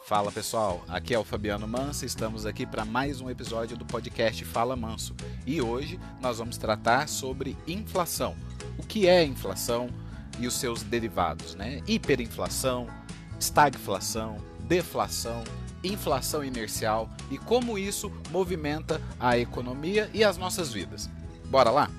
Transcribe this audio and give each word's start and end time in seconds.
Fala 0.00 0.32
pessoal, 0.32 0.82
aqui 0.88 1.14
é 1.14 1.18
o 1.18 1.24
Fabiano 1.24 1.68
Manso, 1.68 2.04
estamos 2.04 2.46
aqui 2.46 2.66
para 2.66 2.84
mais 2.84 3.20
um 3.20 3.28
episódio 3.28 3.76
do 3.76 3.84
podcast 3.84 4.44
Fala 4.44 4.74
Manso 4.74 5.14
e 5.46 5.60
hoje 5.60 6.00
nós 6.20 6.38
vamos 6.38 6.56
tratar 6.56 7.08
sobre 7.08 7.56
inflação. 7.66 8.34
O 8.78 8.82
que 8.82 9.06
é 9.06 9.24
inflação 9.24 9.88
e 10.38 10.46
os 10.46 10.54
seus 10.54 10.82
derivados, 10.82 11.54
né? 11.54 11.82
Hiperinflação, 11.86 12.88
estagflação, 13.38 14.38
deflação, 14.60 15.44
inflação 15.84 16.42
inercial 16.42 17.08
e 17.30 17.38
como 17.38 17.78
isso 17.78 18.10
movimenta 18.30 19.00
a 19.20 19.38
economia 19.38 20.10
e 20.12 20.24
as 20.24 20.36
nossas 20.36 20.72
vidas. 20.72 21.08
Bora 21.46 21.70
lá? 21.70 21.90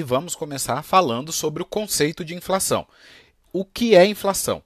E 0.00 0.02
vamos 0.02 0.34
começar 0.34 0.82
falando 0.82 1.30
sobre 1.30 1.62
o 1.62 1.66
conceito 1.66 2.24
de 2.24 2.34
inflação. 2.34 2.86
O 3.52 3.66
que 3.66 3.94
é 3.94 4.06
inflação? 4.06 4.62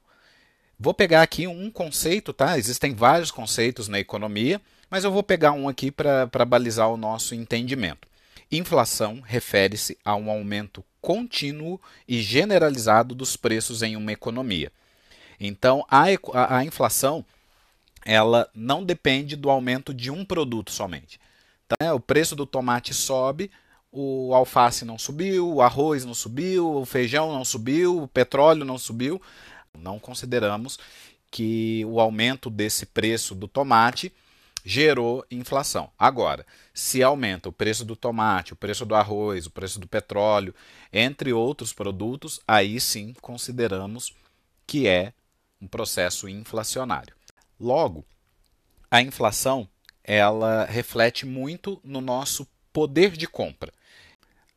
Vou 0.78 0.94
pegar 0.94 1.22
aqui 1.22 1.44
um 1.48 1.72
conceito, 1.72 2.32
tá? 2.32 2.56
Existem 2.56 2.94
vários 2.94 3.32
conceitos 3.32 3.88
na 3.88 3.98
economia, 3.98 4.62
mas 4.88 5.02
eu 5.02 5.10
vou 5.10 5.24
pegar 5.24 5.50
um 5.50 5.68
aqui 5.68 5.90
para 5.90 6.44
balizar 6.46 6.88
o 6.88 6.96
nosso 6.96 7.34
entendimento. 7.34 8.06
Inflação 8.48 9.20
refere-se 9.26 9.98
a 10.04 10.14
um 10.14 10.30
aumento 10.30 10.84
contínuo 11.00 11.80
e 12.06 12.22
generalizado 12.22 13.12
dos 13.12 13.36
preços 13.36 13.82
em 13.82 13.96
uma 13.96 14.12
economia. 14.12 14.70
Então, 15.40 15.84
a, 15.90 16.04
a, 16.32 16.58
a 16.58 16.64
inflação 16.64 17.24
ela 18.06 18.48
não 18.54 18.84
depende 18.84 19.34
do 19.34 19.50
aumento 19.50 19.92
de 19.92 20.12
um 20.12 20.24
produto 20.24 20.70
somente. 20.70 21.18
Tá? 21.66 21.92
O 21.92 21.98
preço 21.98 22.36
do 22.36 22.46
tomate 22.46 22.94
sobe, 22.94 23.50
o 23.96 24.34
alface 24.34 24.84
não 24.84 24.98
subiu, 24.98 25.48
o 25.48 25.62
arroz 25.62 26.04
não 26.04 26.14
subiu, 26.14 26.68
o 26.68 26.84
feijão 26.84 27.32
não 27.32 27.44
subiu, 27.44 28.02
o 28.02 28.08
petróleo 28.08 28.64
não 28.64 28.76
subiu. 28.76 29.22
Não 29.78 30.00
consideramos 30.00 30.78
que 31.30 31.84
o 31.86 32.00
aumento 32.00 32.50
desse 32.50 32.86
preço 32.86 33.36
do 33.36 33.46
tomate 33.46 34.12
gerou 34.64 35.24
inflação. 35.30 35.90
Agora, 35.96 36.44
se 36.72 37.04
aumenta 37.04 37.48
o 37.48 37.52
preço 37.52 37.84
do 37.84 37.94
tomate, 37.94 38.52
o 38.52 38.56
preço 38.56 38.84
do 38.84 38.96
arroz, 38.96 39.46
o 39.46 39.50
preço 39.50 39.78
do 39.78 39.86
petróleo, 39.86 40.54
entre 40.92 41.32
outros 41.32 41.72
produtos, 41.72 42.40
aí 42.48 42.80
sim 42.80 43.14
consideramos 43.20 44.12
que 44.66 44.88
é 44.88 45.12
um 45.60 45.68
processo 45.68 46.28
inflacionário. 46.28 47.14
Logo, 47.60 48.04
a 48.90 49.00
inflação 49.00 49.68
ela 50.02 50.64
reflete 50.64 51.24
muito 51.24 51.80
no 51.84 52.00
nosso 52.00 52.46
poder 52.72 53.16
de 53.16 53.28
compra. 53.28 53.72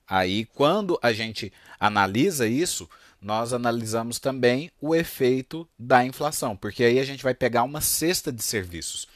Aí, 0.08 0.46
quando 0.46 0.98
a 1.02 1.12
gente 1.12 1.52
analisa 1.80 2.48
isso, 2.48 2.90
nós 3.22 3.52
analisamos 3.52 4.20
também 4.20 4.72
o 4.80 4.96
efeito 4.96 5.68
da 5.78 6.06
inflação, 6.06 6.56
porque 6.56 6.84
aí 6.84 7.00
a 7.00 7.04
gente 7.04 7.24
vai 7.24 7.34
pegar 7.34 7.64
uma 7.64 7.82
cesta 7.82 8.32
de 8.32 8.42
serviços. 8.42 9.08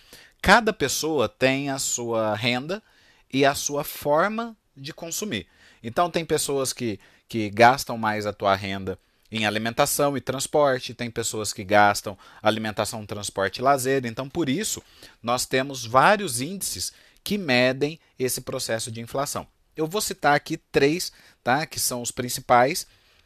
Cada 0.42 0.74
pessoa 0.74 1.30
tem 1.30 1.70
a 1.70 1.78
sua 1.78 2.36
renda 2.36 2.82
e 3.32 3.46
a 3.46 3.56
sua 3.56 3.84
forma 3.84 4.58
de 4.76 4.94
consumir. 4.94 5.48
Então, 5.84 6.10
tem 6.10 6.26
pessoas 6.26 6.74
que, 6.74 7.00
que 7.30 7.50
gastam 7.50 7.98
mais 7.98 8.26
a 8.26 8.34
tua 8.34 8.56
renda 8.56 9.00
em 9.32 9.46
alimentação 9.46 10.18
e 10.18 10.22
transporte, 10.22 10.94
tem 10.94 11.10
pessoas 11.10 11.54
que 11.54 11.64
gastam 11.64 12.18
alimentação, 12.42 13.06
transporte 13.06 13.58
e 13.58 13.62
lazer. 13.62 14.06
Então, 14.06 14.28
por 14.28 14.50
isso, 14.50 14.84
nós 15.24 15.46
temos 15.46 15.86
vários 15.86 16.42
índices 16.42 16.92
que 17.24 17.38
medem 17.38 18.00
esse 18.20 18.42
processo 18.42 18.92
de 18.92 19.00
inflação. 19.00 19.48
Eu 19.82 19.88
vou 19.88 20.00
citar 20.00 20.36
aqui 20.36 20.58
três, 20.58 21.12
tá, 21.44 21.66
que 21.66 21.80
são 21.80 22.04
os 22.04 22.12
principais. 22.12 22.86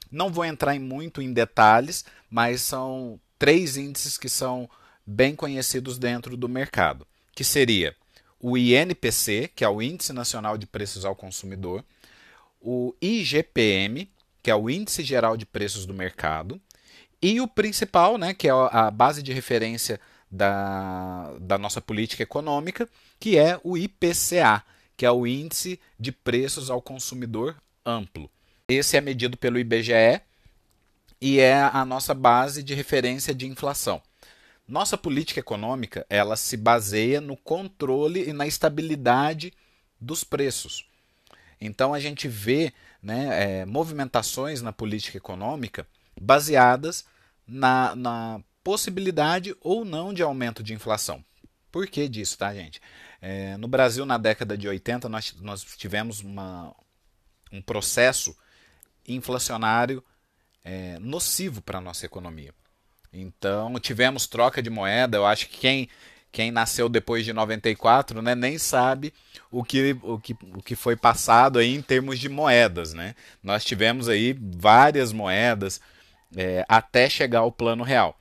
Não 0.09 0.31
vou 0.31 0.45
entrar 0.45 0.73
em 0.73 0.80
muito 0.80 1.22
em 1.22 1.34
detalhes, 1.34 2.06
mas 2.29 2.62
são 2.62 3.19
três 3.38 3.75
índices 3.75 4.18
que 4.18 4.29
são 4.29 4.69
bem 5.06 5.35
conhecidos 5.35 5.97
dentro 5.97 6.38
do 6.38 6.47
mercado, 6.47 7.06
que 7.35 7.44
seria 7.44 7.94
o 8.40 8.57
INPC, 8.57 9.52
que 9.53 9.66
é 9.66 9.69
o 9.69 9.81
Índice 9.81 10.13
Nacional 10.13 10.57
de 10.57 10.66
Preços 10.66 11.03
ao 11.03 11.16
Consumidor, 11.16 11.84
o 12.62 12.96
IGPM, 13.02 14.09
que 14.41 14.50
é 14.50 14.56
o 14.56 14.69
Índice 14.69 15.03
Geral 15.03 15.35
de 15.35 15.46
Preços 15.46 15.85
do 15.85 15.94
Mercado, 15.94 16.59
e 17.22 17.41
o 17.41 17.47
principal, 17.47 18.18
né, 18.18 18.34
que 18.34 18.47
é 18.47 18.52
a 18.52 18.90
base 18.90 19.22
de 19.22 19.34
referência 19.34 20.00
da, 20.31 21.34
da 21.40 21.58
nossa 21.58 21.81
política 21.81 22.24
econômica, 22.24 22.88
que 23.19 23.38
é 23.38 23.59
o 23.63 23.78
IPCA, 23.78 24.63
que 24.97 25.06
é 25.06 25.11
o 25.11 25.28
Índice 25.28 25.79
de 26.00 26.11
Preços 26.11 26.69
ao 26.69 26.81
Consumidor 26.81 27.56
Amplo. 27.85 28.29
Esse 28.67 28.97
é 28.97 29.01
medido 29.01 29.38
pelo 29.38 29.59
IBGE 29.59 30.22
e 31.22 31.39
é 31.39 31.61
a 31.61 31.85
nossa 31.85 32.13
base 32.13 32.63
de 32.63 32.73
referência 32.73 33.34
de 33.34 33.47
inflação. 33.47 34.01
Nossa 34.67 34.97
política 34.97 35.39
econômica 35.39 36.05
ela 36.09 36.35
se 36.35 36.57
baseia 36.57 37.22
no 37.22 37.38
controle 37.38 38.28
e 38.28 38.34
na 38.34 38.47
estabilidade 38.47 39.53
dos 40.00 40.23
preços. 40.23 40.88
Então 41.61 41.94
a 41.94 42.00
gente 42.00 42.28
vê 42.28 42.73
né, 43.01 43.61
é, 43.61 43.66
movimentações 43.66 44.61
na 44.61 44.73
política 44.73 45.17
econômica 45.17 45.88
baseadas 46.19 47.05
na, 47.47 47.95
na 47.95 48.41
possibilidade 48.63 49.55
ou 49.61 49.85
não 49.85 50.13
de 50.13 50.23
aumento 50.23 50.63
de 50.63 50.73
inflação. 50.73 51.23
Por 51.72 51.88
que 51.88 52.07
disso, 52.07 52.38
tá, 52.38 52.53
gente? 52.53 52.81
É, 53.28 53.58
no 53.58 53.68
Brasil, 53.68 54.06
na 54.06 54.19
década 54.19 54.56
de 54.56 54.68
80, 54.68 55.09
nós, 55.09 55.34
nós 55.41 55.63
tivemos 55.63 56.22
uma, 56.22 56.72
um 57.52 57.59
processo 57.59 58.38
inflacionário 59.08 60.03
é, 60.63 61.00
nocivo 61.00 61.59
para 61.59 61.80
a 61.80 61.81
nossa 61.81 62.06
economia. 62.06 62.53
Então, 63.12 63.80
tivemos 63.80 64.28
troca 64.28 64.62
de 64.62 64.69
moeda. 64.69 65.18
Eu 65.18 65.25
acho 65.25 65.50
que 65.50 65.58
quem, 65.58 65.90
quem 66.31 66.52
nasceu 66.52 66.88
depois 66.88 67.25
de 67.25 67.34
94 67.34 68.22
né, 68.22 68.35
nem 68.35 68.59
sabe 68.59 69.12
o 69.50 69.64
que, 69.64 69.97
o, 70.03 70.19
que, 70.19 70.34
o 70.56 70.62
que 70.62 70.75
foi 70.75 70.96
passado 70.96 71.58
aí 71.58 71.74
em 71.74 71.81
termos 71.81 72.19
de 72.19 72.30
moedas. 72.30 72.94
Né? 72.94 73.16
Nós 73.41 73.66
tivemos 73.66 74.08
aí 74.08 74.38
várias 74.40 75.12
moedas 75.12 75.81
é, 76.38 76.64
até 76.69 77.09
chegar 77.09 77.40
ao 77.40 77.52
plano 77.52 77.84
real. 77.84 78.19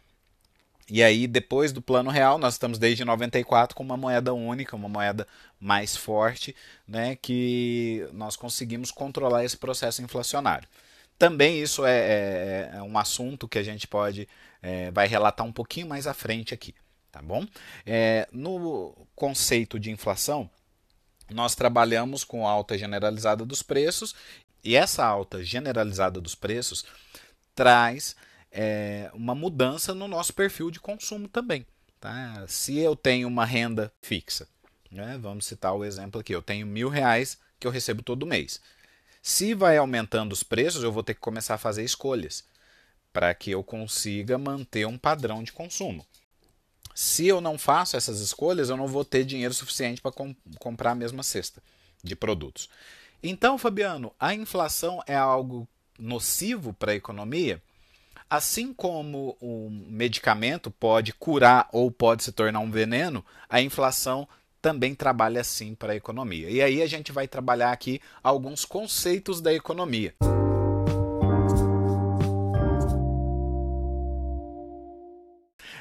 E 0.91 1.03
aí, 1.03 1.27
depois 1.27 1.73
do 1.73 1.81
plano 1.81 2.11
real, 2.11 2.39
nós 2.39 2.55
estamos 2.55 2.79
desde 2.79 3.05
94 3.05 3.75
com 3.75 3.83
uma 3.83 3.97
moeda 3.97 4.35
única, 4.35 4.77
uma 4.77 4.89
moeda 4.89 5.27
mais 5.59 5.97
forte, 5.97 6.55
né, 6.87 7.17
que 7.17 8.07
nós 8.13 8.37
conseguimos 8.37 8.91
controlar 8.91 9.45
esse 9.45 9.57
processo 9.57 10.03
inflacionário. 10.03 10.69
Também 11.19 11.63
isso 11.63 11.87
é, 11.87 11.97
é, 11.97 12.71
é 12.75 12.83
um 12.83 12.99
assunto 12.99 13.49
que 13.49 13.59
a 13.59 13.63
gente 13.63 13.87
pode 13.87 14.29
é, 14.65 14.91
vai 14.91 15.07
relatar 15.07 15.47
um 15.47 15.53
pouquinho 15.53 15.87
mais 15.87 16.07
à 16.07 16.15
frente 16.15 16.55
aqui, 16.55 16.75
tá 17.13 17.21
bom? 17.21 17.47
É, 17.85 18.27
no 18.33 19.07
conceito 19.15 19.79
de 19.79 19.91
inflação, 19.91 20.49
nós 21.31 21.55
trabalhamos 21.55 22.25
com 22.25 22.49
alta 22.49 22.77
generalizada 22.79 23.45
dos 23.45 23.63
preços 23.63 24.15
e 24.63 24.75
essa 24.75 25.05
alta 25.05 25.45
generalizada 25.45 26.19
dos 26.19 26.35
preços 26.35 26.85
traz 27.55 28.17
é, 28.55 29.11
uma 29.13 29.35
mudança 29.35 29.93
no 29.93 30.07
nosso 30.07 30.33
perfil 30.33 30.71
de 30.71 30.79
consumo 30.79 31.27
também. 31.27 31.67
Tá? 32.01 32.45
Se 32.47 32.79
eu 32.79 32.95
tenho 32.95 33.27
uma 33.27 33.45
renda 33.45 33.93
fixa, 34.01 34.47
né? 34.91 35.19
vamos 35.21 35.47
citar 35.47 35.75
o 35.75 35.85
exemplo 35.85 36.21
aqui, 36.21 36.33
eu 36.33 36.41
tenho 36.41 36.65
mil 36.65 36.89
reais 36.89 37.37
que 37.59 37.67
eu 37.67 37.71
recebo 37.71 38.03
todo 38.03 38.27
mês. 38.27 38.61
Se 39.21 39.55
vai 39.55 39.77
aumentando 39.77 40.33
os 40.33 40.43
preços, 40.43 40.85
eu 40.85 40.93
vou 40.93 41.03
ter 41.03 41.15
que 41.15 41.21
começar 41.21 41.55
a 41.55 41.59
fazer 41.59 41.83
escolhas 41.83 42.45
para 43.13 43.35
que 43.35 43.51
eu 43.51 43.65
consiga 43.65 44.39
manter 44.39 44.87
um 44.87 44.99
padrão 44.99 45.43
de 45.43 45.53
consumo. 45.53 46.07
Se 46.95 47.27
eu 47.27 47.41
não 47.41 47.59
faço 47.59 47.97
essas 47.97 48.21
escolhas, 48.21 48.69
eu 48.69 48.77
não 48.77 48.87
vou 48.87 49.05
ter 49.05 49.25
dinheiro 49.25 49.53
suficiente 49.53 50.01
para 50.01 50.13
com 50.13 50.35
comprar 50.61 50.93
a 50.93 50.95
mesma 50.95 51.23
cesta 51.23 51.61
de 52.03 52.15
produtos. 52.15 52.69
Então, 53.23 53.57
Fabiano, 53.59 54.13
a 54.21 54.35
inflação 54.35 55.03
é 55.07 55.17
algo 55.17 55.67
nocivo 55.99 56.73
para 56.73 56.93
a 56.93 56.97
economia? 56.97 57.61
Assim 58.35 58.75
como 58.75 59.39
um 59.41 59.71
medicamento 59.89 60.69
pode 60.69 61.13
curar 61.13 61.69
ou 61.71 61.89
pode 61.89 62.25
se 62.25 62.33
tornar 62.33 62.59
um 62.59 62.69
veneno, 62.69 63.25
a 63.49 63.61
inflação 63.61 64.29
também 64.61 64.93
trabalha 64.93 65.41
assim 65.41 65.73
para 65.73 65.93
a 65.93 65.97
economia. 65.97 66.51
E 66.51 66.61
aí 66.61 66.83
a 66.83 66.87
gente 66.89 67.13
vai 67.13 67.29
trabalhar 67.29 67.71
aqui 67.71 68.01
alguns 68.25 68.65
conceitos 68.65 69.41
da 69.41 69.55
economia. 69.55 70.17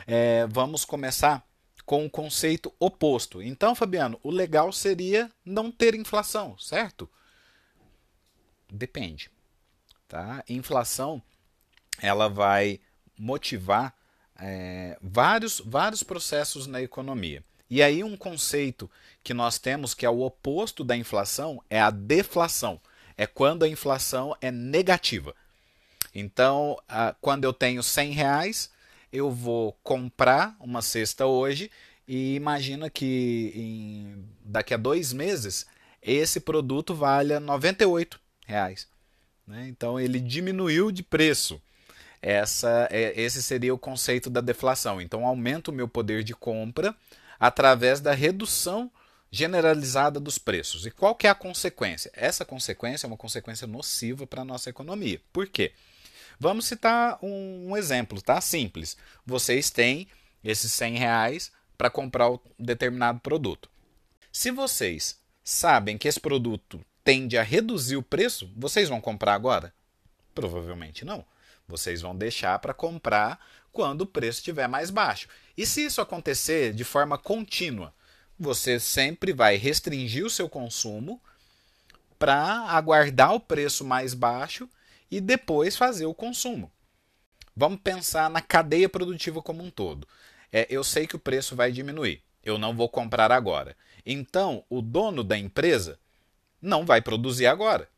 É, 0.05 0.45
vamos 0.47 0.85
começar 0.85 1.43
com 1.87 2.05
o 2.05 2.09
conceito 2.09 2.71
oposto. 2.79 3.41
Então, 3.41 3.73
Fabiano, 3.73 4.19
o 4.21 4.29
legal 4.29 4.71
seria 4.71 5.27
não 5.43 5.71
ter 5.71 5.95
inflação, 5.95 6.55
certo? 6.59 7.09
Depende. 8.71 9.31
Tá? 10.07 10.43
Inflação 10.47 11.19
ela 12.01 12.27
vai 12.27 12.79
motivar 13.17 13.93
é, 14.39 14.97
vários, 15.01 15.61
vários 15.65 16.03
processos 16.03 16.67
na 16.67 16.81
economia. 16.81 17.43
E 17.69 17.81
aí 17.81 18.03
um 18.03 18.15
conceito 18.15 18.89
que 19.23 19.33
nós 19.33 19.57
temos 19.57 19.93
que 19.93 20.05
é 20.05 20.09
o 20.09 20.21
oposto 20.21 20.83
da 20.83 20.95
inflação 20.95 21.61
é 21.69 21.79
a 21.79 21.89
deflação. 21.89 22.79
É 23.17 23.25
quando 23.25 23.63
a 23.63 23.67
inflação 23.67 24.35
é 24.41 24.51
negativa. 24.51 25.35
Então, 26.13 26.77
quando 27.21 27.43
eu 27.43 27.53
tenho 27.53 27.81
100 27.81 28.11
reais, 28.11 28.71
eu 29.11 29.31
vou 29.31 29.73
comprar 29.83 30.55
uma 30.59 30.81
cesta 30.81 31.25
hoje 31.25 31.71
e 32.07 32.35
imagina 32.35 32.89
que 32.89 33.51
em, 33.55 34.25
daqui 34.43 34.73
a 34.73 34.77
dois 34.77 35.13
meses 35.13 35.65
esse 36.01 36.39
produto 36.39 36.93
valha 36.93 37.39
98 37.39 38.19
reais. 38.45 38.87
Né? 39.47 39.67
Então 39.69 39.99
ele 39.99 40.19
diminuiu 40.19 40.91
de 40.91 41.01
preço. 41.01 41.61
Essa, 42.25 42.87
é, 42.89 43.19
esse 43.21 43.43
seria 43.43 43.73
o 43.73 43.77
conceito 43.77 44.29
da 44.29 44.39
deflação. 44.39 45.01
Então 45.01 45.25
aumenta 45.25 45.69
o 45.69 45.73
meu 45.73 45.89
poder 45.89 46.23
de 46.23 46.33
compra 46.33 46.95
através 47.37 47.99
da 47.99 48.13
redução 48.13 48.89
generalizada 49.29 50.21
dos 50.21 50.37
preços. 50.37 50.85
E 50.85 50.91
qual 50.91 51.15
que 51.15 51.27
é 51.27 51.29
a 51.29 51.35
consequência? 51.35 52.09
Essa 52.13 52.45
consequência 52.45 53.05
é 53.05 53.09
uma 53.09 53.17
consequência 53.17 53.67
nociva 53.67 54.25
para 54.25 54.43
a 54.43 54.45
nossa 54.45 54.69
economia. 54.69 55.19
Por 55.33 55.47
quê? 55.47 55.73
Vamos 56.39 56.65
citar 56.65 57.19
um, 57.21 57.71
um 57.71 57.75
exemplo, 57.75 58.21
tá? 58.21 58.39
Simples. 58.39 58.95
Vocês 59.25 59.69
têm 59.69 60.07
esses 60.41 60.71
100 60.71 60.97
reais 60.97 61.51
para 61.77 61.89
comprar 61.89 62.29
um 62.29 62.39
determinado 62.57 63.19
produto. 63.19 63.69
Se 64.31 64.49
vocês 64.49 65.19
sabem 65.43 65.97
que 65.97 66.07
esse 66.07 66.21
produto 66.21 66.79
tende 67.03 67.37
a 67.37 67.43
reduzir 67.43 67.97
o 67.97 68.03
preço, 68.03 68.49
vocês 68.55 68.87
vão 68.87 69.01
comprar 69.01 69.33
agora? 69.33 69.73
Provavelmente 70.33 71.03
não. 71.03 71.25
Vocês 71.67 72.01
vão 72.01 72.15
deixar 72.15 72.59
para 72.59 72.73
comprar 72.73 73.39
quando 73.71 74.01
o 74.01 74.05
preço 74.05 74.39
estiver 74.39 74.67
mais 74.67 74.89
baixo. 74.89 75.27
E 75.57 75.65
se 75.65 75.85
isso 75.85 76.01
acontecer 76.01 76.73
de 76.73 76.83
forma 76.83 77.17
contínua, 77.17 77.93
você 78.37 78.79
sempre 78.79 79.33
vai 79.33 79.55
restringir 79.55 80.25
o 80.25 80.29
seu 80.29 80.49
consumo 80.49 81.21
para 82.19 82.61
aguardar 82.69 83.33
o 83.33 83.39
preço 83.39 83.83
mais 83.83 84.13
baixo 84.13 84.69
e 85.09 85.19
depois 85.19 85.75
fazer 85.75 86.05
o 86.05 86.13
consumo. 86.13 86.71
Vamos 87.55 87.79
pensar 87.83 88.29
na 88.29 88.41
cadeia 88.41 88.89
produtiva 88.89 89.41
como 89.41 89.63
um 89.63 89.69
todo. 89.69 90.07
É, 90.51 90.67
eu 90.69 90.83
sei 90.83 91.05
que 91.05 91.15
o 91.15 91.19
preço 91.19 91.55
vai 91.55 91.71
diminuir, 91.71 92.21
eu 92.43 92.57
não 92.57 92.75
vou 92.75 92.89
comprar 92.89 93.31
agora. 93.31 93.75
Então, 94.05 94.63
o 94.69 94.81
dono 94.81 95.23
da 95.23 95.37
empresa 95.37 95.99
não 96.61 96.85
vai 96.85 97.01
produzir 97.01 97.45
agora. 97.45 97.89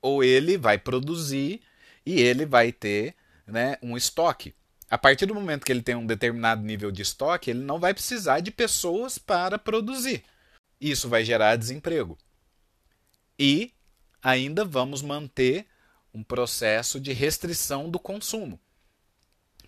Ou 0.00 0.22
ele 0.22 0.56
vai 0.56 0.78
produzir 0.78 1.60
e 2.06 2.20
ele 2.20 2.46
vai 2.46 2.70
ter 2.70 3.14
né, 3.46 3.76
um 3.82 3.96
estoque. 3.96 4.54
A 4.88 4.96
partir 4.96 5.26
do 5.26 5.34
momento 5.34 5.64
que 5.64 5.72
ele 5.72 5.82
tem 5.82 5.96
um 5.96 6.06
determinado 6.06 6.62
nível 6.62 6.92
de 6.92 7.02
estoque, 7.02 7.50
ele 7.50 7.64
não 7.64 7.80
vai 7.80 7.92
precisar 7.92 8.38
de 8.38 8.52
pessoas 8.52 9.18
para 9.18 9.58
produzir. 9.58 10.22
Isso 10.80 11.08
vai 11.08 11.24
gerar 11.24 11.56
desemprego. 11.56 12.16
E 13.36 13.72
ainda 14.22 14.64
vamos 14.64 15.02
manter 15.02 15.66
um 16.14 16.22
processo 16.22 17.00
de 17.00 17.12
restrição 17.12 17.90
do 17.90 17.98
consumo. 17.98 18.60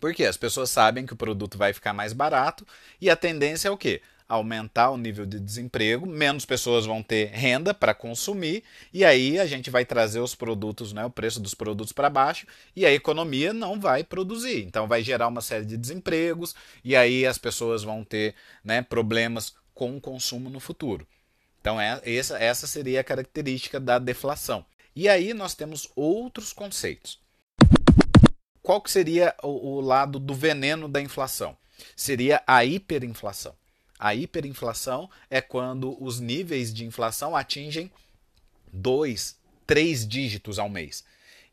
Porque 0.01 0.25
as 0.25 0.37
pessoas 0.37 0.71
sabem 0.71 1.05
que 1.05 1.13
o 1.13 1.17
produto 1.17 1.59
vai 1.59 1.73
ficar 1.73 1.93
mais 1.93 2.13
barato 2.13 2.65
e 3.01 3.11
a 3.11 3.17
tendência 3.17 3.69
é 3.69 3.71
o 3.71 3.77
quê? 3.77 4.01
Aumentar 4.29 4.91
o 4.91 4.99
nível 4.99 5.25
de 5.25 5.41
desemprego, 5.41 6.07
menos 6.07 6.45
pessoas 6.45 6.85
vão 6.85 7.03
ter 7.03 7.31
renda 7.31 7.73
para 7.73 7.95
consumir, 7.95 8.63
e 8.93 9.05
aí 9.05 9.39
a 9.39 9.47
gente 9.47 9.71
vai 9.71 9.85
trazer 9.85 10.21
os 10.21 10.35
produtos, 10.35 10.93
né, 10.93 11.05
o 11.05 11.11
preço 11.11 11.41
dos 11.41 11.55
produtos 11.55 11.93
para 11.93 12.11
baixo, 12.11 12.47
e 12.77 12.85
a 12.85 12.93
economia 12.93 13.53
não 13.55 13.81
vai 13.81 14.05
produzir. 14.05 14.65
Então 14.65 14.87
vai 14.87 15.03
gerar 15.03 15.29
uma 15.29 15.41
série 15.41 15.65
de 15.65 15.77
desempregos, 15.77 16.55
e 16.85 16.95
aí 16.95 17.25
as 17.25 17.39
pessoas 17.39 17.83
vão 17.83 18.05
ter 18.05 18.35
né, 18.63 18.83
problemas 18.83 19.55
com 19.73 19.97
o 19.97 20.01
consumo 20.01 20.51
no 20.51 20.61
futuro. 20.61 21.07
Então 21.61 21.81
é, 21.81 22.01
essa, 22.05 22.39
essa 22.39 22.67
seria 22.67 23.01
a 23.01 23.05
característica 23.05 23.81
da 23.81 23.99
deflação. 23.99 24.65
E 24.95 25.09
aí 25.09 25.33
nós 25.33 25.55
temos 25.55 25.89
outros 25.97 26.53
conceitos. 26.53 27.21
Qual 28.61 28.83
que 28.83 28.91
seria 28.91 29.35
o, 29.43 29.77
o 29.77 29.81
lado 29.81 30.19
do 30.19 30.35
veneno 30.35 30.89
da 30.89 31.01
inflação? 31.01 31.57
Seria 31.97 32.43
a 32.47 32.65
hiperinflação. 32.65 33.55
A 33.99 34.15
hiperinflação 34.15 35.11
é 35.31 35.41
quando 35.41 36.03
os 36.03 36.21
níveis 36.21 36.73
de 36.73 36.85
inflação 36.85 37.35
atingem 37.35 37.91
dois, 38.73 39.37
três 39.67 40.07
dígitos 40.07 40.59
ao 40.59 40.69
mês. 40.69 41.05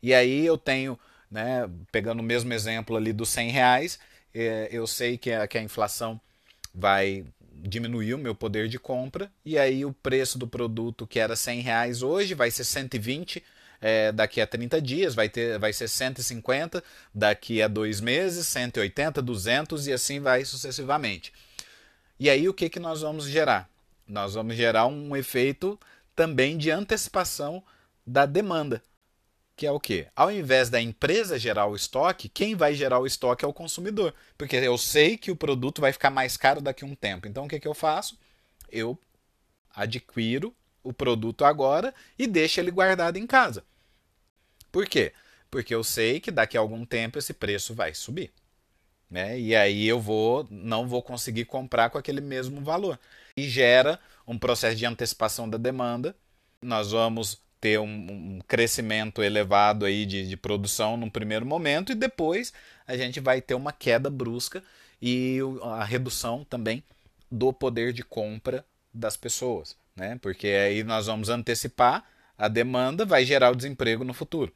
E 0.02 0.14
aí 0.14 0.44
eu 0.46 0.56
tenho, 0.56 0.98
né, 1.30 1.68
pegando 1.90 2.20
o 2.20 2.22
mesmo 2.22 2.52
exemplo 2.52 2.96
ali 2.96 3.12
dos 3.12 3.28
100 3.30 3.50
reais, 3.50 3.98
é, 4.34 4.68
eu 4.70 4.86
sei 4.86 5.16
que 5.16 5.32
a, 5.32 5.48
que 5.48 5.58
a 5.58 5.62
inflação 5.62 6.20
vai 6.74 7.24
diminuir 7.54 8.14
o 8.14 8.18
meu 8.18 8.34
poder 8.34 8.68
de 8.68 8.78
compra, 8.78 9.30
e 9.44 9.58
aí 9.58 9.84
o 9.84 9.92
preço 9.92 10.38
do 10.38 10.46
produto 10.46 11.06
que 11.06 11.18
era 11.18 11.34
100 11.34 11.60
reais 11.60 12.02
hoje 12.02 12.34
vai 12.34 12.50
ser 12.50 12.64
120 12.64 13.42
é, 13.80 14.12
daqui 14.12 14.40
a 14.40 14.46
30 14.46 14.80
dias, 14.80 15.14
vai, 15.14 15.28
ter, 15.28 15.58
vai 15.58 15.72
ser 15.72 15.88
150 15.88 16.82
daqui 17.14 17.62
a 17.62 17.68
dois 17.68 18.00
meses, 18.00 18.46
180, 18.46 19.20
200 19.22 19.86
e 19.86 19.92
assim 19.92 20.20
vai 20.20 20.44
sucessivamente. 20.44 21.32
E 22.18 22.30
aí 22.30 22.48
o 22.48 22.54
que, 22.54 22.68
que 22.68 22.80
nós 22.80 23.02
vamos 23.02 23.26
gerar? 23.26 23.70
Nós 24.06 24.34
vamos 24.34 24.56
gerar 24.56 24.86
um 24.86 25.16
efeito 25.16 25.78
também 26.14 26.56
de 26.56 26.70
antecipação 26.70 27.62
da 28.06 28.24
demanda. 28.24 28.82
Que 29.54 29.66
é 29.66 29.70
o 29.70 29.80
quê? 29.80 30.08
Ao 30.14 30.30
invés 30.30 30.68
da 30.68 30.80
empresa 30.80 31.38
gerar 31.38 31.66
o 31.66 31.74
estoque, 31.74 32.28
quem 32.28 32.54
vai 32.54 32.74
gerar 32.74 32.98
o 32.98 33.06
estoque 33.06 33.44
é 33.44 33.48
o 33.48 33.52
consumidor. 33.52 34.14
Porque 34.36 34.56
eu 34.56 34.76
sei 34.76 35.16
que 35.16 35.30
o 35.30 35.36
produto 35.36 35.80
vai 35.80 35.92
ficar 35.92 36.10
mais 36.10 36.36
caro 36.36 36.60
daqui 36.60 36.84
a 36.84 36.86
um 36.86 36.94
tempo. 36.94 37.26
Então 37.26 37.44
o 37.46 37.48
que, 37.48 37.60
que 37.60 37.68
eu 37.68 37.74
faço? 37.74 38.18
Eu 38.70 38.98
adquiro 39.74 40.54
o 40.82 40.92
produto 40.92 41.44
agora 41.44 41.94
e 42.18 42.26
deixo 42.26 42.60
ele 42.60 42.70
guardado 42.70 43.16
em 43.16 43.26
casa. 43.26 43.64
Por 44.70 44.86
quê? 44.86 45.12
Porque 45.50 45.74
eu 45.74 45.82
sei 45.82 46.20
que 46.20 46.30
daqui 46.30 46.56
a 46.56 46.60
algum 46.60 46.84
tempo 46.84 47.18
esse 47.18 47.32
preço 47.32 47.74
vai 47.74 47.94
subir. 47.94 48.32
Né? 49.10 49.38
E 49.38 49.54
aí 49.54 49.86
eu 49.86 50.00
vou 50.00 50.46
não 50.50 50.88
vou 50.88 51.02
conseguir 51.02 51.44
comprar 51.44 51.90
com 51.90 51.98
aquele 51.98 52.20
mesmo 52.20 52.60
valor. 52.60 52.98
E 53.36 53.48
gera 53.48 54.00
um 54.26 54.38
processo 54.38 54.76
de 54.76 54.86
antecipação 54.86 55.48
da 55.48 55.58
demanda. 55.58 56.14
Nós 56.62 56.90
vamos 56.90 57.40
ter 57.60 57.78
um, 57.78 57.86
um 58.36 58.40
crescimento 58.46 59.22
elevado 59.22 59.84
aí 59.84 60.04
de, 60.04 60.28
de 60.28 60.36
produção 60.36 60.96
num 60.96 61.10
primeiro 61.10 61.46
momento 61.46 61.92
e 61.92 61.94
depois 61.94 62.52
a 62.86 62.96
gente 62.96 63.20
vai 63.20 63.40
ter 63.40 63.54
uma 63.54 63.72
queda 63.72 64.10
brusca 64.10 64.62
e 65.00 65.38
a 65.62 65.84
redução 65.84 66.44
também 66.44 66.82
do 67.30 67.52
poder 67.52 67.92
de 67.92 68.02
compra 68.02 68.64
das 68.92 69.16
pessoas, 69.16 69.76
né? 69.94 70.18
Porque 70.22 70.46
aí 70.46 70.82
nós 70.82 71.06
vamos 71.06 71.28
antecipar 71.28 72.04
a 72.38 72.48
demanda, 72.48 73.04
vai 73.04 73.24
gerar 73.24 73.50
o 73.50 73.56
desemprego 73.56 74.04
no 74.04 74.14
futuro. 74.14 74.52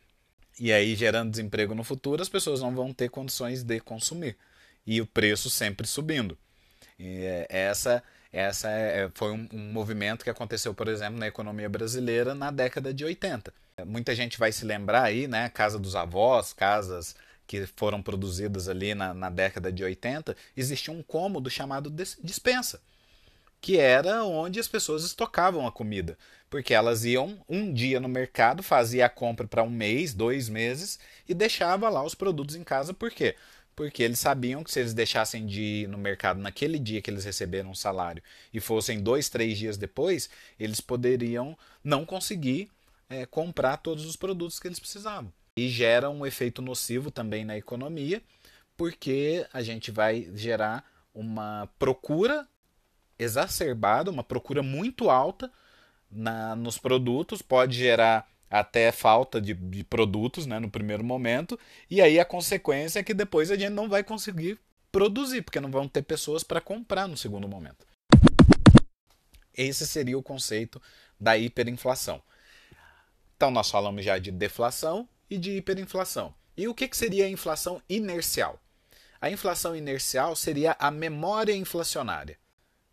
E 0.60 0.74
aí, 0.74 0.94
gerando 0.94 1.30
desemprego 1.30 1.74
no 1.74 1.82
futuro, 1.82 2.20
as 2.20 2.28
pessoas 2.28 2.60
não 2.60 2.74
vão 2.74 2.92
ter 2.92 3.08
condições 3.08 3.62
de 3.62 3.80
consumir. 3.80 4.36
E 4.86 5.00
o 5.00 5.06
preço 5.06 5.48
sempre 5.48 5.86
subindo. 5.86 6.36
E 6.98 7.24
é, 7.24 7.46
essa 7.48 8.02
essa 8.32 8.70
é, 8.70 9.04
é, 9.04 9.10
foi 9.14 9.32
um, 9.32 9.48
um, 9.52 9.72
movimento 9.72 10.22
que 10.22 10.30
aconteceu, 10.30 10.72
por 10.72 10.86
exemplo, 10.86 11.18
na 11.18 11.26
economia 11.26 11.68
brasileira 11.68 12.34
na 12.34 12.50
década 12.50 12.92
de 12.92 13.04
80. 13.04 13.52
Muita 13.86 14.14
gente 14.14 14.38
vai 14.38 14.52
se 14.52 14.64
lembrar 14.64 15.04
aí, 15.04 15.26
né? 15.26 15.48
Casa 15.48 15.78
dos 15.78 15.96
avós, 15.96 16.52
casas 16.52 17.16
que 17.46 17.66
foram 17.74 18.02
produzidas 18.02 18.68
ali 18.68 18.94
na, 18.94 19.14
na 19.14 19.30
década 19.30 19.72
de 19.72 19.82
80, 19.82 20.36
existia 20.56 20.92
um 20.92 21.02
cômodo 21.02 21.50
chamado 21.50 21.90
dispensa 22.22 22.80
que 23.60 23.78
era 23.78 24.24
onde 24.24 24.58
as 24.58 24.66
pessoas 24.66 25.04
estocavam 25.04 25.66
a 25.66 25.72
comida, 25.72 26.16
porque 26.48 26.72
elas 26.72 27.04
iam 27.04 27.38
um 27.48 27.72
dia 27.72 28.00
no 28.00 28.08
mercado, 28.08 28.62
fazia 28.62 29.06
a 29.06 29.10
compra 29.10 29.46
para 29.46 29.62
um 29.62 29.70
mês, 29.70 30.14
dois 30.14 30.48
meses 30.48 30.98
e 31.28 31.34
deixava 31.34 31.88
lá 31.88 32.02
os 32.02 32.14
produtos 32.14 32.56
em 32.56 32.64
casa. 32.64 32.94
Por 32.94 33.10
quê? 33.10 33.36
Porque 33.76 34.02
eles 34.02 34.18
sabiam 34.18 34.64
que 34.64 34.70
se 34.70 34.80
eles 34.80 34.94
deixassem 34.94 35.46
de 35.46 35.60
ir 35.60 35.88
no 35.88 35.98
mercado 35.98 36.40
naquele 36.40 36.78
dia 36.78 37.00
que 37.02 37.10
eles 37.10 37.24
receberam 37.24 37.70
o 37.70 37.76
salário 37.76 38.22
e 38.52 38.60
fossem 38.60 39.00
dois, 39.00 39.28
três 39.28 39.58
dias 39.58 39.76
depois, 39.76 40.30
eles 40.58 40.80
poderiam 40.80 41.56
não 41.84 42.04
conseguir 42.04 42.68
é, 43.08 43.26
comprar 43.26 43.76
todos 43.76 44.06
os 44.06 44.16
produtos 44.16 44.58
que 44.58 44.68
eles 44.68 44.78
precisavam. 44.78 45.32
E 45.56 45.68
gera 45.68 46.08
um 46.08 46.24
efeito 46.24 46.62
nocivo 46.62 47.10
também 47.10 47.44
na 47.44 47.56
economia, 47.56 48.22
porque 48.76 49.46
a 49.52 49.62
gente 49.62 49.90
vai 49.90 50.30
gerar 50.34 50.84
uma 51.12 51.68
procura 51.78 52.48
exacerbada, 53.20 54.10
uma 54.10 54.24
procura 54.24 54.62
muito 54.62 55.10
alta 55.10 55.52
na, 56.10 56.56
nos 56.56 56.78
produtos, 56.78 57.42
pode 57.42 57.76
gerar 57.76 58.26
até 58.48 58.90
falta 58.90 59.40
de, 59.40 59.54
de 59.54 59.84
produtos 59.84 60.46
né, 60.46 60.58
no 60.58 60.70
primeiro 60.70 61.04
momento, 61.04 61.58
e 61.88 62.00
aí 62.00 62.18
a 62.18 62.24
consequência 62.24 62.98
é 62.98 63.02
que 63.02 63.14
depois 63.14 63.50
a 63.50 63.56
gente 63.56 63.70
não 63.70 63.88
vai 63.88 64.02
conseguir 64.02 64.58
produzir, 64.90 65.42
porque 65.42 65.60
não 65.60 65.70
vão 65.70 65.86
ter 65.86 66.02
pessoas 66.02 66.42
para 66.42 66.60
comprar 66.60 67.06
no 67.06 67.16
segundo 67.16 67.46
momento. 67.46 67.86
Esse 69.54 69.86
seria 69.86 70.18
o 70.18 70.22
conceito 70.22 70.80
da 71.20 71.36
hiperinflação. 71.36 72.22
Então, 73.36 73.50
nós 73.50 73.70
falamos 73.70 74.04
já 74.04 74.18
de 74.18 74.30
deflação 74.30 75.08
e 75.28 75.38
de 75.38 75.52
hiperinflação. 75.52 76.34
E 76.56 76.66
o 76.66 76.74
que, 76.74 76.88
que 76.88 76.96
seria 76.96 77.26
a 77.26 77.28
inflação 77.28 77.80
inercial? 77.88 78.60
A 79.20 79.30
inflação 79.30 79.76
inercial 79.76 80.34
seria 80.34 80.74
a 80.78 80.90
memória 80.90 81.54
inflacionária 81.54 82.38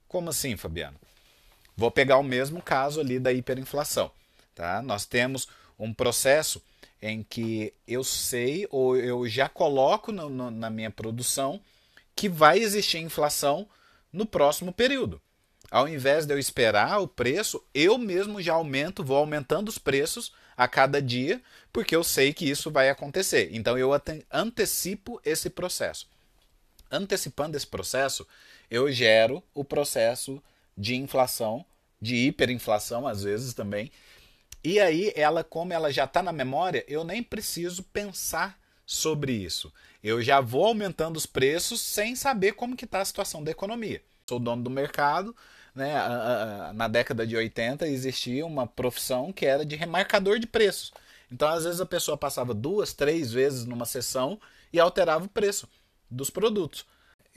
Como 0.08 0.30
assim, 0.30 0.56
Fabiano? 0.56 0.98
Vou 1.76 1.92
pegar 1.92 2.18
o 2.18 2.24
mesmo 2.24 2.62
caso 2.62 3.00
ali 3.00 3.20
da 3.20 3.32
hiperinflação. 3.32 4.12
Tá? 4.56 4.82
Nós 4.82 5.06
temos 5.06 5.48
um 5.78 5.94
processo 5.94 6.62
em 7.02 7.24
que 7.24 7.74
eu 7.88 8.04
sei 8.04 8.68
ou 8.72 8.98
eu 8.98 9.28
já 9.28 9.48
coloco 9.48 10.12
no, 10.12 10.30
no, 10.30 10.50
na 10.50 10.70
minha 10.70 10.90
produção 10.90 11.62
que 12.16 12.28
vai 12.28 12.58
existir 12.58 12.98
inflação 12.98 13.68
no 14.12 14.26
próximo 14.26 14.74
período. 14.74 15.22
Ao 15.70 15.88
invés 15.88 16.26
de 16.26 16.34
eu 16.34 16.40
esperar 16.40 17.00
o 17.00 17.08
preço, 17.08 17.64
eu 17.74 17.98
mesmo 17.98 18.42
já 18.42 18.54
aumento, 18.54 19.04
vou 19.04 19.18
aumentando 19.18 19.70
os 19.70 19.78
preços 19.78 20.32
a 20.56 20.68
cada 20.68 21.02
dia, 21.02 21.42
porque 21.72 21.96
eu 21.96 22.04
sei 22.04 22.34
que 22.34 22.50
isso 22.50 22.72
vai 22.72 22.90
acontecer. 22.90 23.50
Então 23.52 23.78
eu 23.78 23.92
antecipo 24.32 25.22
esse 25.24 25.50
processo. 25.50 26.08
Antecipando 26.90 27.56
esse 27.56 27.68
processo, 27.68 28.26
eu 28.70 28.92
gero 28.92 29.44
o 29.54 29.64
processo 29.64 30.42
de 30.78 30.96
inflação, 30.96 31.66
de 32.02 32.16
hiperinflação 32.16 33.08
às 33.08 33.24
vezes 33.24 33.54
também, 33.54 33.92
e 34.64 34.80
aí, 34.80 35.14
ela, 35.16 35.44
como 35.44 35.72
ela 35.72 35.92
já 35.92 36.04
está 36.04 36.22
na 36.22 36.34
memória, 36.34 36.84
eu 36.88 37.04
nem 37.04 37.24
preciso 37.24 37.84
pensar 37.84 38.60
sobre 38.86 39.32
isso. 39.32 39.72
Eu 40.04 40.22
já 40.22 40.42
vou 40.42 40.66
aumentando 40.66 41.16
os 41.16 41.26
preços 41.26 41.80
sem 41.80 42.16
saber 42.16 42.54
como 42.54 42.76
que 42.76 42.86
está 42.86 43.00
a 43.00 43.06
situação 43.06 43.44
da 43.44 43.52
economia. 43.52 44.02
Sou 44.28 44.40
dono 44.40 44.64
do 44.64 44.70
mercado, 44.70 45.36
né? 45.74 45.94
na 46.74 46.88
década 46.88 47.26
de 47.26 47.36
80 47.36 47.88
existia 47.88 48.46
uma 48.46 48.68
profissão 48.68 49.32
que 49.32 49.46
era 49.46 49.66
de 49.66 49.76
remarcador 49.76 50.40
de 50.40 50.48
preços. 50.48 50.92
Então, 51.32 51.48
às 51.48 51.64
vezes, 51.64 51.80
a 51.80 51.86
pessoa 51.86 52.18
passava 52.18 52.54
duas, 52.54 52.94
três 52.94 53.32
vezes 53.32 53.66
numa 53.66 53.86
sessão 53.86 54.40
e 54.74 54.80
alterava 54.80 55.26
o 55.26 55.30
preço 55.30 55.68
dos 56.10 56.30
produtos. 56.30 56.86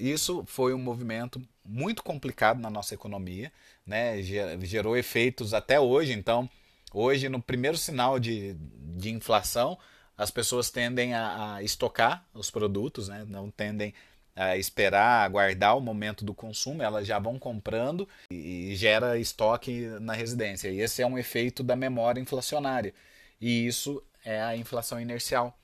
Isso 0.01 0.45
foi 0.47 0.73
um 0.75 0.79
movimento 0.79 1.41
muito 1.65 2.03
complicado 2.03 2.61
na 2.61 2.71
nossa 2.71 2.95
economia, 2.95 3.53
né? 3.87 4.21
gerou 4.23 4.97
efeitos 4.97 5.55
até 5.55 5.79
hoje. 5.79 6.13
Então, 6.13 6.49
Hoje, 6.93 7.29
no 7.29 7.41
primeiro 7.41 7.77
sinal 7.77 8.19
de, 8.19 8.55
de 8.99 9.11
inflação, 9.11 9.79
as 10.17 10.31
pessoas 10.31 10.71
tendem 10.71 11.15
a, 11.15 11.55
a 11.55 11.63
estocar 11.63 12.27
os 12.35 12.51
produtos, 12.51 13.09
né? 13.09 13.25
não 13.29 13.51
tendem 13.51 13.95
a 14.35 14.57
esperar, 14.57 15.25
aguardar 15.25 15.77
o 15.77 15.81
momento 15.81 16.25
do 16.25 16.35
consumo, 16.35 16.83
elas 16.83 17.07
já 17.07 17.19
vão 17.19 17.39
comprando 17.39 18.09
e, 18.31 18.73
e 18.73 18.77
gera 18.77 19.19
estoque 19.19 19.87
na 20.01 20.15
residência. 20.15 20.69
E 20.69 20.81
esse 20.81 21.01
é 21.01 21.07
um 21.07 21.17
efeito 21.17 21.63
da 21.63 21.77
memória 21.77 22.21
inflacionária. 22.21 22.93
E 23.41 23.67
isso 23.67 24.03
é 24.25 24.43
a 24.43 24.57
inflação 24.57 25.01
inercial. 25.01 25.57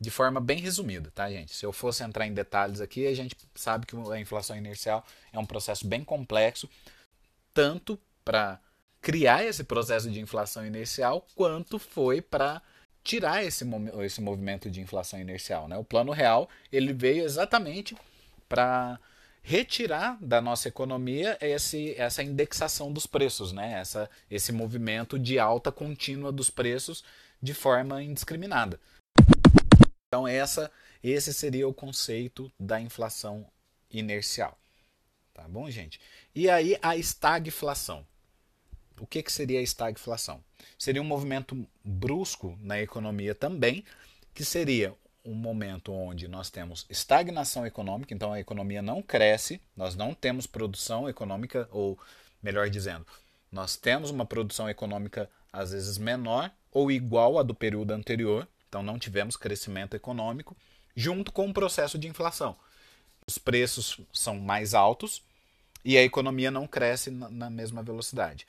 De 0.00 0.10
forma 0.10 0.40
bem 0.40 0.58
resumida, 0.58 1.10
tá, 1.14 1.30
gente? 1.30 1.54
Se 1.54 1.66
eu 1.66 1.72
fosse 1.72 2.02
entrar 2.02 2.26
em 2.26 2.32
detalhes 2.32 2.80
aqui, 2.80 3.06
a 3.06 3.14
gente 3.14 3.36
sabe 3.54 3.84
que 3.84 3.94
a 3.94 4.18
inflação 4.18 4.56
inercial 4.56 5.04
é 5.30 5.38
um 5.38 5.44
processo 5.44 5.86
bem 5.86 6.02
complexo, 6.02 6.70
tanto 7.52 8.00
para 8.24 8.58
criar 9.02 9.44
esse 9.44 9.62
processo 9.62 10.10
de 10.10 10.18
inflação 10.18 10.66
inercial, 10.66 11.26
quanto 11.34 11.78
foi 11.78 12.22
para 12.22 12.62
tirar 13.04 13.44
esse, 13.44 13.64
esse 14.02 14.20
movimento 14.22 14.70
de 14.70 14.80
inflação 14.80 15.20
inercial. 15.20 15.68
Né? 15.68 15.76
O 15.76 15.84
plano 15.84 16.12
real 16.12 16.48
ele 16.72 16.92
veio 16.94 17.24
exatamente 17.24 17.94
para 18.48 18.98
retirar 19.42 20.18
da 20.20 20.40
nossa 20.40 20.68
economia 20.68 21.36
esse, 21.40 21.94
essa 21.96 22.22
indexação 22.22 22.92
dos 22.92 23.06
preços, 23.06 23.52
né? 23.52 23.80
essa, 23.80 24.08
esse 24.30 24.52
movimento 24.52 25.18
de 25.18 25.38
alta 25.38 25.70
contínua 25.70 26.30
dos 26.32 26.48
preços 26.50 27.04
de 27.42 27.54
forma 27.54 28.02
indiscriminada. 28.02 28.78
Então 30.12 30.26
essa, 30.26 30.72
esse 31.04 31.32
seria 31.32 31.68
o 31.68 31.72
conceito 31.72 32.50
da 32.58 32.80
inflação 32.80 33.46
inercial. 33.88 34.58
Tá 35.32 35.46
bom, 35.46 35.70
gente? 35.70 36.00
E 36.34 36.50
aí 36.50 36.76
a 36.82 36.96
estagflação. 36.96 38.04
O 39.00 39.06
que, 39.06 39.22
que 39.22 39.30
seria 39.30 39.60
a 39.60 39.62
estagflação? 39.62 40.42
Seria 40.76 41.00
um 41.00 41.04
movimento 41.04 41.64
brusco 41.84 42.58
na 42.60 42.82
economia 42.82 43.36
também, 43.36 43.84
que 44.34 44.44
seria 44.44 44.92
um 45.24 45.32
momento 45.32 45.92
onde 45.92 46.26
nós 46.26 46.50
temos 46.50 46.84
estagnação 46.90 47.64
econômica, 47.64 48.12
então 48.12 48.32
a 48.32 48.40
economia 48.40 48.82
não 48.82 49.00
cresce, 49.00 49.60
nós 49.76 49.94
não 49.94 50.12
temos 50.12 50.44
produção 50.44 51.08
econômica, 51.08 51.68
ou 51.70 51.96
melhor 52.42 52.68
dizendo, 52.68 53.06
nós 53.52 53.76
temos 53.76 54.10
uma 54.10 54.26
produção 54.26 54.68
econômica 54.68 55.30
às 55.52 55.70
vezes 55.70 55.98
menor 55.98 56.50
ou 56.72 56.90
igual 56.90 57.38
à 57.38 57.44
do 57.44 57.54
período 57.54 57.92
anterior, 57.92 58.48
então 58.70 58.84
não 58.84 59.00
tivemos 59.00 59.36
crescimento 59.36 59.94
econômico, 59.94 60.56
junto 60.94 61.32
com 61.32 61.50
o 61.50 61.52
processo 61.52 61.98
de 61.98 62.06
inflação. 62.06 62.56
Os 63.26 63.36
preços 63.36 64.00
são 64.12 64.38
mais 64.38 64.74
altos 64.74 65.22
e 65.84 65.98
a 65.98 66.04
economia 66.04 66.52
não 66.52 66.68
cresce 66.68 67.10
na 67.10 67.50
mesma 67.50 67.82
velocidade. 67.82 68.46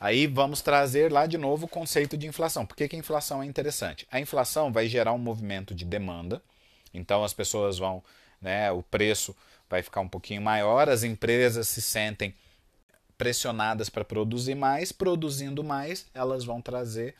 Aí 0.00 0.26
vamos 0.26 0.62
trazer 0.62 1.12
lá 1.12 1.26
de 1.26 1.36
novo 1.36 1.66
o 1.66 1.68
conceito 1.68 2.16
de 2.16 2.26
inflação. 2.26 2.64
Por 2.64 2.74
que, 2.74 2.88
que 2.88 2.96
a 2.96 2.98
inflação 2.98 3.42
é 3.42 3.46
interessante? 3.46 4.06
A 4.10 4.18
inflação 4.18 4.72
vai 4.72 4.88
gerar 4.88 5.12
um 5.12 5.18
movimento 5.18 5.74
de 5.74 5.84
demanda, 5.84 6.42
então 6.92 7.22
as 7.22 7.34
pessoas 7.34 7.78
vão, 7.78 8.02
né, 8.40 8.72
o 8.72 8.82
preço 8.82 9.36
vai 9.68 9.82
ficar 9.82 10.00
um 10.00 10.08
pouquinho 10.08 10.40
maior, 10.40 10.88
as 10.88 11.04
empresas 11.04 11.68
se 11.68 11.82
sentem 11.82 12.34
pressionadas 13.18 13.90
para 13.90 14.04
produzir 14.04 14.54
mais, 14.54 14.92
produzindo 14.92 15.62
mais, 15.62 16.06
elas 16.14 16.42
vão 16.42 16.60
trazer 16.60 17.14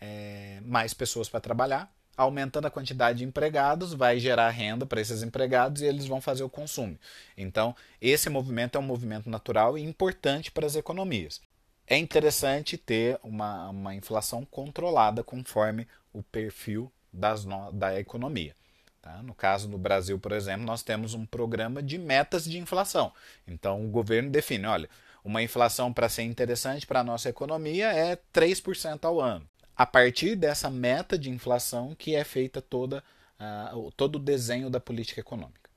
é, 0.00 0.60
mais 0.64 0.94
pessoas 0.94 1.28
para 1.28 1.40
trabalhar, 1.40 1.92
aumentando 2.16 2.66
a 2.66 2.70
quantidade 2.70 3.18
de 3.18 3.24
empregados, 3.24 3.94
vai 3.94 4.18
gerar 4.18 4.50
renda 4.50 4.84
para 4.84 5.00
esses 5.00 5.22
empregados 5.22 5.82
e 5.82 5.86
eles 5.86 6.06
vão 6.06 6.20
fazer 6.20 6.42
o 6.42 6.50
consumo. 6.50 6.98
Então, 7.36 7.74
esse 8.00 8.28
movimento 8.28 8.76
é 8.76 8.78
um 8.78 8.84
movimento 8.84 9.30
natural 9.30 9.78
e 9.78 9.82
importante 9.82 10.50
para 10.50 10.66
as 10.66 10.74
economias 10.74 11.40
é 11.88 11.96
interessante 11.96 12.76
ter 12.76 13.18
uma, 13.22 13.70
uma 13.70 13.94
inflação 13.94 14.44
controlada 14.44 15.24
conforme 15.24 15.88
o 16.12 16.22
perfil 16.22 16.92
das 17.10 17.44
no, 17.44 17.72
da 17.72 17.98
economia. 17.98 18.54
Tá? 19.00 19.22
No 19.22 19.34
caso 19.34 19.68
do 19.68 19.78
Brasil, 19.78 20.18
por 20.18 20.32
exemplo, 20.32 20.66
nós 20.66 20.82
temos 20.82 21.14
um 21.14 21.24
programa 21.24 21.82
de 21.82 21.96
metas 21.96 22.44
de 22.44 22.58
inflação. 22.58 23.10
Então 23.46 23.84
o 23.84 23.88
governo 23.88 24.30
define: 24.30 24.66
olha, 24.66 24.90
uma 25.24 25.42
inflação 25.42 25.92
para 25.92 26.08
ser 26.10 26.24
interessante 26.24 26.86
para 26.86 27.00
a 27.00 27.04
nossa 27.04 27.30
economia 27.30 27.90
é 27.90 28.18
3% 28.34 29.04
ao 29.04 29.18
ano 29.18 29.48
a 29.78 29.86
partir 29.86 30.34
dessa 30.34 30.68
meta 30.68 31.16
de 31.16 31.30
inflação 31.30 31.94
que 31.94 32.16
é 32.16 32.24
feita 32.24 32.60
toda, 32.60 33.02
uh, 33.72 33.92
todo 33.92 34.16
o 34.16 34.18
desenho 34.18 34.68
da 34.68 34.80
política 34.80 35.20
econômica. 35.20 35.70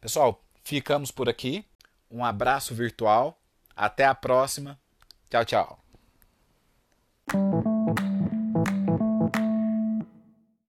Pessoal, 0.00 0.42
ficamos 0.64 1.10
por 1.10 1.28
aqui. 1.28 1.62
Um 2.10 2.24
abraço 2.24 2.74
virtual. 2.74 3.38
Até 3.76 4.06
a 4.06 4.14
próxima. 4.14 4.80
Tchau, 5.28 5.44
tchau. 5.44 5.84